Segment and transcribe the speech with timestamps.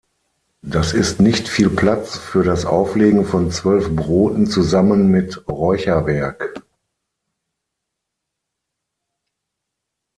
[0.63, 6.59] Das ist nicht viel Platz für das Auflegen von zwölf Broten zusammen mit Räucherwerk.